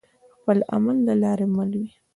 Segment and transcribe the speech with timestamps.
[0.37, 1.91] خپل عمل د لاري مل وي